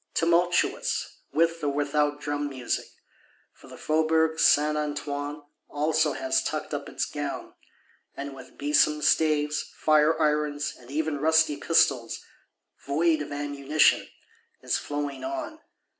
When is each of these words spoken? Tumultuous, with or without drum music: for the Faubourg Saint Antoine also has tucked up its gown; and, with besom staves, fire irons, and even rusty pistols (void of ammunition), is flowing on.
Tumultuous, 0.15 1.17
with 1.31 1.63
or 1.63 1.69
without 1.69 2.19
drum 2.19 2.49
music: 2.49 2.87
for 3.53 3.67
the 3.67 3.77
Faubourg 3.77 4.39
Saint 4.39 4.75
Antoine 4.75 5.43
also 5.69 6.13
has 6.13 6.43
tucked 6.43 6.73
up 6.73 6.89
its 6.89 7.05
gown; 7.05 7.53
and, 8.17 8.33
with 8.33 8.57
besom 8.57 9.03
staves, 9.03 9.61
fire 9.77 10.19
irons, 10.19 10.73
and 10.75 10.89
even 10.89 11.19
rusty 11.19 11.55
pistols 11.55 12.25
(void 12.83 13.21
of 13.21 13.31
ammunition), 13.31 14.07
is 14.63 14.75
flowing 14.75 15.23
on. 15.23 15.59